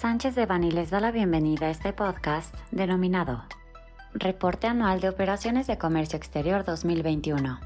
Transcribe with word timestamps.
Sánchez 0.00 0.34
de 0.34 0.46
Bani 0.46 0.70
les 0.70 0.88
da 0.88 0.98
la 0.98 1.10
bienvenida 1.10 1.66
a 1.66 1.70
este 1.70 1.92
podcast 1.92 2.54
denominado 2.70 3.44
Reporte 4.14 4.66
Anual 4.66 4.98
de 5.02 5.10
Operaciones 5.10 5.66
de 5.66 5.76
Comercio 5.76 6.16
Exterior 6.16 6.64
2021. 6.64 7.60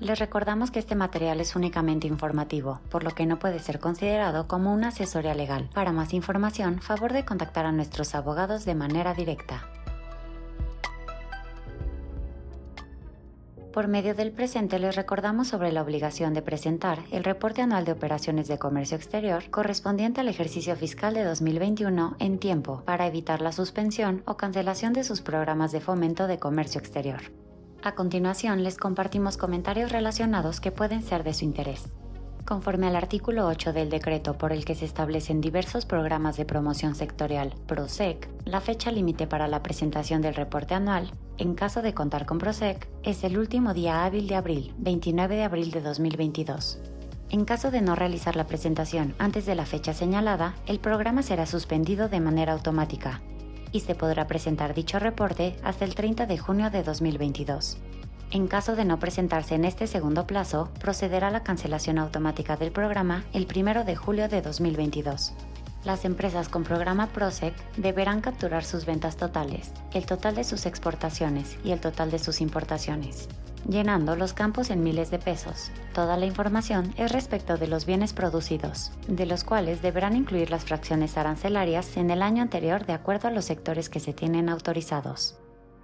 Les 0.00 0.18
recordamos 0.18 0.70
que 0.70 0.78
este 0.78 0.94
material 0.94 1.42
es 1.42 1.54
únicamente 1.56 2.06
informativo, 2.06 2.80
por 2.88 3.04
lo 3.04 3.10
que 3.10 3.26
no 3.26 3.38
puede 3.38 3.58
ser 3.58 3.80
considerado 3.80 4.48
como 4.48 4.72
una 4.72 4.88
asesoría 4.88 5.34
legal. 5.34 5.68
Para 5.74 5.92
más 5.92 6.14
información, 6.14 6.80
favor 6.80 7.12
de 7.12 7.26
contactar 7.26 7.66
a 7.66 7.72
nuestros 7.72 8.14
abogados 8.14 8.64
de 8.64 8.74
manera 8.74 9.12
directa. 9.12 9.68
Por 13.74 13.88
medio 13.88 14.14
del 14.14 14.30
presente 14.30 14.78
les 14.78 14.94
recordamos 14.94 15.48
sobre 15.48 15.72
la 15.72 15.82
obligación 15.82 16.32
de 16.32 16.42
presentar 16.42 17.00
el 17.10 17.24
reporte 17.24 17.60
anual 17.60 17.84
de 17.84 17.90
operaciones 17.90 18.46
de 18.46 18.56
comercio 18.56 18.96
exterior 18.96 19.50
correspondiente 19.50 20.20
al 20.20 20.28
ejercicio 20.28 20.76
fiscal 20.76 21.12
de 21.12 21.24
2021 21.24 22.14
en 22.20 22.38
tiempo 22.38 22.84
para 22.84 23.08
evitar 23.08 23.40
la 23.40 23.50
suspensión 23.50 24.22
o 24.26 24.36
cancelación 24.36 24.92
de 24.92 25.02
sus 25.02 25.22
programas 25.22 25.72
de 25.72 25.80
fomento 25.80 26.28
de 26.28 26.38
comercio 26.38 26.78
exterior. 26.78 27.20
A 27.82 27.96
continuación 27.96 28.62
les 28.62 28.76
compartimos 28.76 29.36
comentarios 29.36 29.90
relacionados 29.90 30.60
que 30.60 30.70
pueden 30.70 31.02
ser 31.02 31.24
de 31.24 31.34
su 31.34 31.44
interés. 31.44 31.88
Conforme 32.44 32.88
al 32.88 32.96
artículo 32.96 33.46
8 33.46 33.72
del 33.72 33.88
decreto 33.88 34.36
por 34.36 34.52
el 34.52 34.66
que 34.66 34.74
se 34.74 34.84
establecen 34.84 35.40
diversos 35.40 35.86
programas 35.86 36.36
de 36.36 36.44
promoción 36.44 36.94
sectorial 36.94 37.54
PROSEC, 37.66 38.28
la 38.44 38.60
fecha 38.60 38.92
límite 38.92 39.26
para 39.26 39.48
la 39.48 39.62
presentación 39.62 40.20
del 40.20 40.34
reporte 40.34 40.74
anual, 40.74 41.10
en 41.38 41.54
caso 41.54 41.80
de 41.80 41.94
contar 41.94 42.26
con 42.26 42.36
PROSEC, 42.36 42.86
es 43.02 43.24
el 43.24 43.38
último 43.38 43.72
día 43.72 44.04
hábil 44.04 44.28
de 44.28 44.34
abril, 44.34 44.74
29 44.76 45.36
de 45.36 45.42
abril 45.42 45.70
de 45.70 45.80
2022. 45.80 46.80
En 47.30 47.46
caso 47.46 47.70
de 47.70 47.80
no 47.80 47.94
realizar 47.94 48.36
la 48.36 48.46
presentación 48.46 49.14
antes 49.18 49.46
de 49.46 49.54
la 49.54 49.64
fecha 49.64 49.94
señalada, 49.94 50.54
el 50.66 50.80
programa 50.80 51.22
será 51.22 51.46
suspendido 51.46 52.10
de 52.10 52.20
manera 52.20 52.52
automática 52.52 53.22
y 53.72 53.80
se 53.80 53.94
podrá 53.94 54.26
presentar 54.26 54.74
dicho 54.74 54.98
reporte 54.98 55.56
hasta 55.64 55.86
el 55.86 55.94
30 55.94 56.26
de 56.26 56.36
junio 56.36 56.68
de 56.68 56.82
2022. 56.82 57.78
En 58.34 58.48
caso 58.48 58.74
de 58.74 58.84
no 58.84 58.98
presentarse 58.98 59.54
en 59.54 59.64
este 59.64 59.86
segundo 59.86 60.26
plazo, 60.26 60.68
procederá 60.80 61.30
la 61.30 61.44
cancelación 61.44 62.00
automática 62.00 62.56
del 62.56 62.72
programa 62.72 63.24
el 63.32 63.46
1 63.46 63.84
de 63.84 63.94
julio 63.94 64.28
de 64.28 64.42
2022. 64.42 65.34
Las 65.84 66.04
empresas 66.04 66.48
con 66.48 66.64
programa 66.64 67.06
PROSEC 67.06 67.54
deberán 67.76 68.20
capturar 68.20 68.64
sus 68.64 68.86
ventas 68.86 69.16
totales, 69.16 69.70
el 69.92 70.04
total 70.04 70.34
de 70.34 70.42
sus 70.42 70.66
exportaciones 70.66 71.56
y 71.62 71.70
el 71.70 71.78
total 71.78 72.10
de 72.10 72.18
sus 72.18 72.40
importaciones, 72.40 73.28
llenando 73.68 74.16
los 74.16 74.32
campos 74.32 74.70
en 74.70 74.82
miles 74.82 75.12
de 75.12 75.20
pesos. 75.20 75.70
Toda 75.92 76.16
la 76.16 76.26
información 76.26 76.92
es 76.96 77.12
respecto 77.12 77.56
de 77.56 77.68
los 77.68 77.86
bienes 77.86 78.14
producidos, 78.14 78.90
de 79.06 79.26
los 79.26 79.44
cuales 79.44 79.80
deberán 79.80 80.16
incluir 80.16 80.50
las 80.50 80.64
fracciones 80.64 81.16
arancelarias 81.16 81.96
en 81.96 82.10
el 82.10 82.20
año 82.20 82.42
anterior 82.42 82.84
de 82.84 82.94
acuerdo 82.94 83.28
a 83.28 83.30
los 83.30 83.44
sectores 83.44 83.88
que 83.88 84.00
se 84.00 84.12
tienen 84.12 84.48
autorizados. 84.48 85.36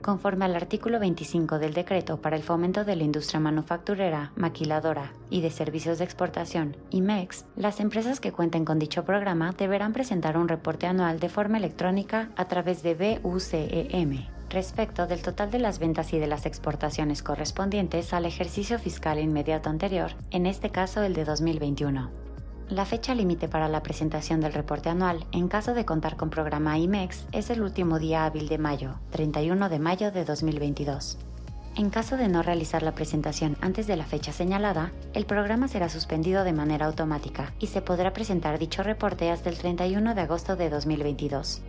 Conforme 0.03 0.47
al 0.47 0.57
artículo 0.57 0.99
25 0.99 1.59
del 1.59 1.75
Decreto 1.75 2.23
para 2.23 2.37
el 2.37 2.43
Fomento 2.43 2.85
de 2.85 2.97
la 2.97 3.05
Industria 3.05 3.39
Manufacturera, 3.39 4.33
Maquiladora 4.35 5.13
y 5.29 5.43
de 5.43 5.51
Servicios 5.51 5.99
de 5.99 6.05
Exportación, 6.05 6.77
IMEX, 6.91 7.45
las 7.55 7.81
empresas 7.81 8.19
que 8.19 8.33
cuenten 8.33 8.65
con 8.65 8.79
dicho 8.79 9.05
programa 9.05 9.53
deberán 9.53 9.93
presentar 9.93 10.39
un 10.39 10.49
reporte 10.49 10.87
anual 10.87 11.21
de 11.21 11.29
forma 11.29 11.59
electrónica 11.59 12.31
a 12.37 12.47
través 12.49 12.83
de 12.83 13.21
BUCEM 13.23 14.27
respecto 14.49 15.07
del 15.07 15.23
total 15.23 15.51
de 15.51 15.61
las 15.61 15.79
ventas 15.79 16.13
y 16.13 16.19
de 16.19 16.27
las 16.27 16.45
exportaciones 16.45 17.23
correspondientes 17.23 18.13
al 18.13 18.27
ejercicio 18.27 18.79
fiscal 18.79 19.19
inmediato 19.19 19.71
anterior, 19.71 20.13
en 20.31 20.47
este 20.47 20.71
caso 20.71 21.03
el 21.03 21.15
de 21.15 21.25
2021. 21.25 22.30
La 22.71 22.85
fecha 22.85 23.17
límite 23.17 23.49
para 23.49 23.67
la 23.67 23.83
presentación 23.83 24.41
del 24.41 24.53
reporte 24.53 24.89
anual, 24.89 25.27
en 25.33 25.49
caso 25.49 25.75
de 25.75 25.85
contar 25.85 26.17
con 26.17 26.31
programa 26.31 26.79
IMEX, 26.79 27.27
es 27.33 27.51
el 27.51 27.63
último 27.63 27.99
día 27.99 28.25
hábil 28.25 28.49
de 28.49 28.59
mayo, 28.59 28.95
31 29.11 29.69
de 29.69 29.81
mayo 29.81 30.13
de 30.13 30.25
2022. 30.25 31.19
En 31.75 31.91
caso 31.91 32.17
de 32.17 32.29
no 32.29 32.45
realizar 32.45 32.85
la 32.85 32.95
presentación 32.95 33.57
antes 33.61 33.89
de 33.89 33.97
la 33.97 34.05
fecha 34.05 34.33
señalada, 34.33 34.93
el 35.15 35.27
programa 35.27 35.67
será 35.67 35.89
suspendido 35.89 36.45
de 36.45 36.53
manera 36.53 36.87
automática 36.87 37.53
y 37.59 37.67
se 37.67 37.83
podrá 37.83 38.13
presentar 38.13 38.57
dicho 38.61 38.85
reporte 38.85 39.33
hasta 39.33 39.51
el 39.51 39.59
31 39.59 40.15
de 40.15 40.21
agosto 40.21 40.55
de 40.55 40.71
2022. 40.71 41.63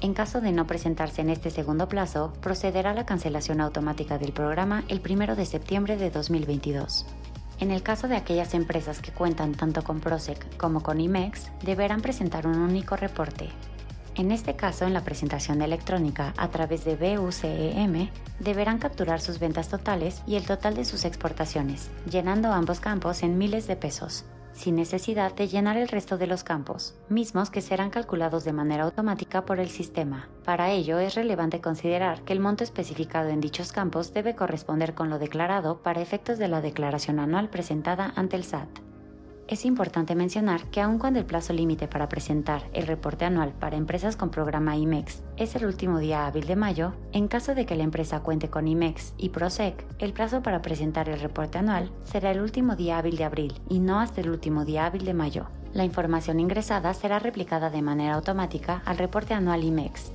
En 0.00 0.12
caso 0.12 0.40
de 0.40 0.50
no 0.50 0.66
presentarse 0.66 1.20
en 1.20 1.30
este 1.30 1.50
segundo 1.50 1.88
plazo, 1.88 2.32
procederá 2.40 2.94
la 2.94 3.06
cancelación 3.06 3.60
automática 3.60 4.18
del 4.18 4.32
programa 4.32 4.82
el 4.88 5.00
1 5.08 5.36
de 5.36 5.46
septiembre 5.46 5.96
de 5.96 6.10
2022. 6.10 7.06
En 7.60 7.72
el 7.72 7.82
caso 7.82 8.06
de 8.06 8.16
aquellas 8.16 8.54
empresas 8.54 9.00
que 9.00 9.10
cuentan 9.10 9.52
tanto 9.52 9.82
con 9.82 10.00
PROSEC 10.00 10.56
como 10.56 10.82
con 10.82 11.00
IMEX, 11.00 11.50
deberán 11.64 12.02
presentar 12.02 12.46
un 12.46 12.58
único 12.58 12.94
reporte. 12.94 13.48
En 14.14 14.30
este 14.30 14.54
caso, 14.54 14.84
en 14.84 14.94
la 14.94 15.04
presentación 15.04 15.62
electrónica 15.62 16.34
a 16.36 16.48
través 16.48 16.84
de 16.84 16.96
BUCEM, 16.96 18.10
deberán 18.38 18.78
capturar 18.78 19.20
sus 19.20 19.38
ventas 19.40 19.68
totales 19.68 20.22
y 20.26 20.36
el 20.36 20.44
total 20.44 20.74
de 20.74 20.84
sus 20.84 21.04
exportaciones, 21.04 21.90
llenando 22.08 22.52
ambos 22.52 22.80
campos 22.80 23.22
en 23.22 23.38
miles 23.38 23.66
de 23.66 23.76
pesos, 23.76 24.24
sin 24.58 24.74
necesidad 24.74 25.34
de 25.34 25.46
llenar 25.46 25.76
el 25.76 25.88
resto 25.88 26.18
de 26.18 26.26
los 26.26 26.42
campos, 26.42 26.94
mismos 27.08 27.48
que 27.48 27.60
serán 27.60 27.90
calculados 27.90 28.44
de 28.44 28.52
manera 28.52 28.82
automática 28.82 29.46
por 29.46 29.60
el 29.60 29.70
sistema. 29.70 30.28
Para 30.44 30.70
ello 30.70 30.98
es 30.98 31.14
relevante 31.14 31.60
considerar 31.60 32.22
que 32.22 32.32
el 32.32 32.40
monto 32.40 32.64
especificado 32.64 33.28
en 33.28 33.40
dichos 33.40 33.70
campos 33.72 34.12
debe 34.12 34.34
corresponder 34.34 34.94
con 34.94 35.10
lo 35.10 35.18
declarado 35.20 35.80
para 35.82 36.02
efectos 36.02 36.38
de 36.38 36.48
la 36.48 36.60
declaración 36.60 37.20
anual 37.20 37.50
presentada 37.50 38.12
ante 38.16 38.36
el 38.36 38.44
SAT. 38.44 38.68
Es 39.48 39.64
importante 39.64 40.14
mencionar 40.14 40.64
que 40.64 40.82
aun 40.82 40.98
cuando 40.98 41.18
el 41.18 41.24
plazo 41.24 41.54
límite 41.54 41.88
para 41.88 42.10
presentar 42.10 42.68
el 42.74 42.86
reporte 42.86 43.24
anual 43.24 43.54
para 43.58 43.78
empresas 43.78 44.14
con 44.14 44.30
programa 44.30 44.76
IMEX 44.76 45.22
es 45.38 45.56
el 45.56 45.64
último 45.64 46.00
día 46.00 46.26
hábil 46.26 46.46
de 46.46 46.54
mayo, 46.54 46.92
en 47.12 47.28
caso 47.28 47.54
de 47.54 47.64
que 47.64 47.74
la 47.74 47.84
empresa 47.84 48.20
cuente 48.20 48.50
con 48.50 48.68
IMEX 48.68 49.14
y 49.16 49.30
PROSEC, 49.30 49.86
el 50.00 50.12
plazo 50.12 50.42
para 50.42 50.60
presentar 50.60 51.08
el 51.08 51.18
reporte 51.18 51.56
anual 51.56 51.90
será 52.04 52.30
el 52.30 52.42
último 52.42 52.76
día 52.76 52.98
hábil 52.98 53.16
de 53.16 53.24
abril 53.24 53.54
y 53.70 53.80
no 53.80 54.00
hasta 54.00 54.20
el 54.20 54.28
último 54.28 54.66
día 54.66 54.84
hábil 54.84 55.06
de 55.06 55.14
mayo. 55.14 55.46
La 55.72 55.84
información 55.84 56.40
ingresada 56.40 56.92
será 56.92 57.18
replicada 57.18 57.70
de 57.70 57.80
manera 57.80 58.16
automática 58.16 58.82
al 58.84 58.98
reporte 58.98 59.32
anual 59.32 59.64
IMEX 59.64 60.12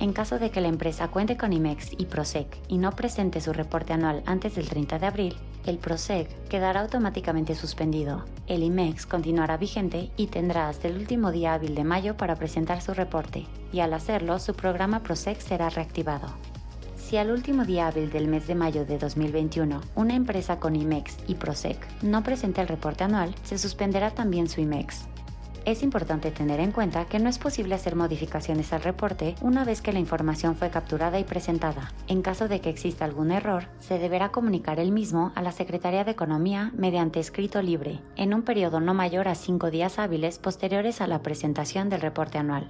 en 0.00 0.14
caso 0.14 0.38
de 0.38 0.50
que 0.50 0.62
la 0.62 0.68
empresa 0.68 1.08
cuente 1.08 1.36
con 1.36 1.52
IMEX 1.52 1.92
y 1.98 2.06
PROSEC 2.06 2.58
y 2.68 2.78
no 2.78 2.92
presente 2.92 3.40
su 3.40 3.52
reporte 3.52 3.92
anual 3.92 4.22
antes 4.24 4.54
del 4.54 4.68
30 4.68 4.98
de 4.98 5.06
abril, 5.06 5.36
el 5.66 5.76
PROSEC 5.76 6.48
quedará 6.48 6.80
automáticamente 6.80 7.54
suspendido. 7.54 8.24
El 8.46 8.62
IMEX 8.62 9.06
continuará 9.06 9.58
vigente 9.58 10.10
y 10.16 10.28
tendrá 10.28 10.68
hasta 10.68 10.88
el 10.88 10.96
último 10.96 11.30
día 11.30 11.52
hábil 11.52 11.74
de 11.74 11.84
mayo 11.84 12.16
para 12.16 12.36
presentar 12.36 12.80
su 12.80 12.94
reporte, 12.94 13.46
y 13.72 13.80
al 13.80 13.92
hacerlo 13.92 14.38
su 14.38 14.54
programa 14.54 15.02
PROSEC 15.02 15.38
será 15.38 15.68
reactivado. 15.68 16.28
Si 16.96 17.18
al 17.18 17.30
último 17.30 17.64
día 17.64 17.88
hábil 17.88 18.10
del 18.10 18.26
mes 18.28 18.46
de 18.46 18.54
mayo 18.54 18.86
de 18.86 18.96
2021 18.96 19.80
una 19.96 20.14
empresa 20.14 20.58
con 20.60 20.76
IMEX 20.76 21.18
y 21.26 21.34
PROSEC 21.34 21.76
no 22.02 22.22
presenta 22.22 22.62
el 22.62 22.68
reporte 22.68 23.04
anual, 23.04 23.34
se 23.42 23.58
suspenderá 23.58 24.12
también 24.12 24.48
su 24.48 24.62
IMEX. 24.62 25.08
Es 25.70 25.84
importante 25.84 26.32
tener 26.32 26.58
en 26.58 26.72
cuenta 26.72 27.04
que 27.04 27.20
no 27.20 27.28
es 27.28 27.38
posible 27.38 27.76
hacer 27.76 27.94
modificaciones 27.94 28.72
al 28.72 28.82
reporte 28.82 29.36
una 29.40 29.64
vez 29.64 29.80
que 29.80 29.92
la 29.92 30.00
información 30.00 30.56
fue 30.56 30.68
capturada 30.68 31.20
y 31.20 31.22
presentada. 31.22 31.92
En 32.08 32.22
caso 32.22 32.48
de 32.48 32.60
que 32.60 32.70
exista 32.70 33.04
algún 33.04 33.30
error, 33.30 33.68
se 33.78 34.00
deberá 34.00 34.32
comunicar 34.32 34.80
el 34.80 34.90
mismo 34.90 35.30
a 35.36 35.42
la 35.42 35.52
Secretaría 35.52 36.02
de 36.02 36.10
Economía 36.10 36.72
mediante 36.76 37.20
escrito 37.20 37.62
libre, 37.62 38.00
en 38.16 38.34
un 38.34 38.42
periodo 38.42 38.80
no 38.80 38.94
mayor 38.94 39.28
a 39.28 39.36
cinco 39.36 39.70
días 39.70 40.00
hábiles 40.00 40.40
posteriores 40.40 41.00
a 41.00 41.06
la 41.06 41.22
presentación 41.22 41.88
del 41.88 42.00
reporte 42.00 42.38
anual. 42.38 42.66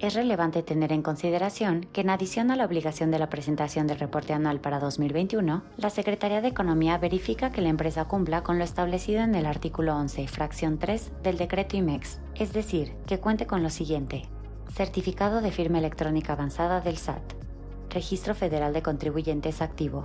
Es 0.00 0.14
relevante 0.14 0.62
tener 0.62 0.92
en 0.92 1.02
consideración 1.02 1.88
que 1.92 2.02
en 2.02 2.10
adición 2.10 2.52
a 2.52 2.56
la 2.56 2.64
obligación 2.64 3.10
de 3.10 3.18
la 3.18 3.28
presentación 3.28 3.88
del 3.88 3.98
reporte 3.98 4.32
anual 4.32 4.60
para 4.60 4.78
2021, 4.78 5.64
la 5.76 5.90
Secretaría 5.90 6.40
de 6.40 6.46
Economía 6.46 6.98
verifica 6.98 7.50
que 7.50 7.62
la 7.62 7.68
empresa 7.68 8.04
cumpla 8.04 8.44
con 8.44 8.58
lo 8.58 8.64
establecido 8.64 9.22
en 9.22 9.34
el 9.34 9.44
artículo 9.44 9.96
11, 9.96 10.28
fracción 10.28 10.78
3 10.78 11.10
del 11.24 11.36
decreto 11.36 11.76
IMEX, 11.76 12.20
es 12.36 12.52
decir, 12.52 12.94
que 13.08 13.18
cuente 13.18 13.48
con 13.48 13.64
lo 13.64 13.70
siguiente. 13.70 14.22
Certificado 14.72 15.40
de 15.40 15.50
firma 15.50 15.78
electrónica 15.78 16.34
avanzada 16.34 16.80
del 16.80 16.96
SAT. 16.96 17.32
Registro 17.90 18.36
Federal 18.36 18.72
de 18.72 18.82
Contribuyentes 18.82 19.60
activo. 19.60 20.04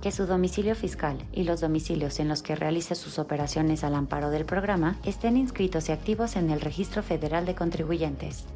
Que 0.00 0.12
su 0.12 0.26
domicilio 0.26 0.76
fiscal 0.76 1.18
y 1.32 1.42
los 1.42 1.60
domicilios 1.60 2.20
en 2.20 2.28
los 2.28 2.44
que 2.44 2.54
realice 2.54 2.94
sus 2.94 3.18
operaciones 3.18 3.82
al 3.82 3.96
amparo 3.96 4.30
del 4.30 4.44
programa 4.44 4.98
estén 5.04 5.36
inscritos 5.36 5.88
y 5.88 5.92
activos 5.92 6.36
en 6.36 6.50
el 6.50 6.60
Registro 6.60 7.02
Federal 7.02 7.44
de 7.44 7.56
Contribuyentes 7.56 8.46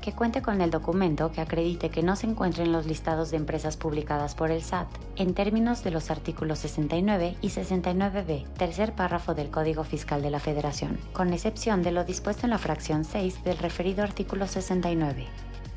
que 0.00 0.12
cuente 0.12 0.42
con 0.42 0.60
el 0.60 0.70
documento 0.70 1.30
que 1.32 1.40
acredite 1.40 1.90
que 1.90 2.02
no 2.02 2.16
se 2.16 2.26
encuentre 2.26 2.64
en 2.64 2.72
los 2.72 2.86
listados 2.86 3.30
de 3.30 3.36
empresas 3.36 3.76
publicadas 3.76 4.34
por 4.34 4.50
el 4.50 4.62
SAT, 4.62 4.88
en 5.16 5.34
términos 5.34 5.84
de 5.84 5.90
los 5.90 6.10
artículos 6.10 6.58
69 6.60 7.36
y 7.40 7.48
69b, 7.48 8.46
tercer 8.54 8.94
párrafo 8.94 9.34
del 9.34 9.50
Código 9.50 9.84
Fiscal 9.84 10.22
de 10.22 10.30
la 10.30 10.40
Federación, 10.40 10.98
con 11.12 11.32
excepción 11.32 11.82
de 11.82 11.92
lo 11.92 12.04
dispuesto 12.04 12.46
en 12.46 12.50
la 12.50 12.58
fracción 12.58 13.04
6 13.04 13.44
del 13.44 13.58
referido 13.58 14.02
artículo 14.02 14.46
69, 14.46 15.26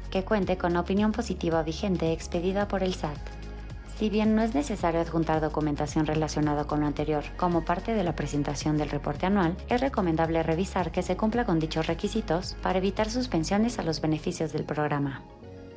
que 0.09 0.23
cuente 0.23 0.57
con 0.57 0.77
opinión 0.77 1.11
positiva 1.11 1.63
vigente 1.63 2.13
expedida 2.13 2.67
por 2.67 2.83
el 2.83 2.93
SAT, 2.93 3.42
Si 3.97 4.09
bien 4.09 4.35
no 4.35 4.41
es 4.41 4.55
necesario 4.55 5.01
adjuntar 5.01 5.39
documentación 5.39 6.07
relacionada 6.07 6.65
con 6.65 6.81
lo 6.81 6.87
anterior 6.87 7.23
como 7.37 7.63
parte 7.63 7.93
de 7.93 8.03
la 8.03 8.15
presentación 8.15 8.77
del 8.77 8.89
reporte 8.89 9.27
anual, 9.27 9.55
es 9.69 9.81
recomendable 9.81 10.41
revisar 10.41 10.91
que 10.91 11.03
se 11.03 11.15
cumpla 11.15 11.45
con 11.45 11.59
dichos 11.59 11.85
requisitos 11.85 12.55
para 12.63 12.79
evitar 12.79 13.09
suspensiones 13.09 13.77
a 13.77 13.83
los 13.83 14.01
beneficios 14.01 14.51
del 14.51 14.65
programa. 14.65 15.21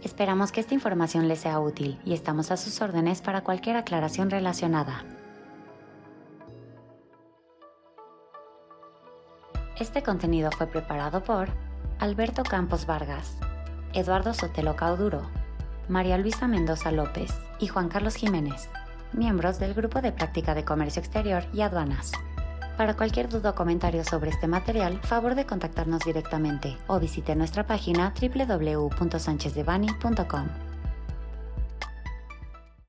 Esperamos 0.02 0.50
que 0.50 0.60
esta 0.60 0.74
información 0.74 1.28
les 1.28 1.40
sea 1.40 1.60
útil 1.60 2.00
y 2.04 2.14
estamos 2.14 2.50
a 2.50 2.56
sus 2.56 2.80
órdenes 2.80 3.20
para 3.20 3.42
cualquier 3.42 3.76
aclaración 3.76 4.30
relacionada. 4.30 5.04
Este 9.78 10.02
contenido 10.02 10.50
fue 10.52 10.66
preparado 10.66 11.22
por 11.22 11.48
Alberto 11.98 12.44
Campos 12.44 12.86
Vargas, 12.86 13.36
Eduardo 13.92 14.32
Sotelo 14.32 14.74
Cauduro, 14.74 15.22
María 15.88 16.18
Luisa 16.18 16.48
Mendoza 16.48 16.90
López 16.90 17.32
y 17.58 17.68
Juan 17.68 17.88
Carlos 17.88 18.16
Jiménez, 18.16 18.68
miembros 19.12 19.58
del 19.58 19.72
Grupo 19.74 20.02
de 20.02 20.12
Práctica 20.12 20.54
de 20.54 20.64
Comercio 20.64 21.00
Exterior 21.00 21.44
y 21.52 21.60
Aduanas. 21.60 22.12
Para 22.76 22.94
cualquier 22.94 23.28
duda 23.28 23.50
o 23.50 23.54
comentario 23.54 24.02
sobre 24.04 24.30
este 24.30 24.48
material, 24.48 25.00
favor 25.02 25.34
de 25.34 25.46
contactarnos 25.46 26.04
directamente 26.04 26.76
o 26.88 27.00
visite 27.00 27.34
nuestra 27.34 27.66
página 27.66 28.12
www.sanchezdevani.com. 28.20 30.65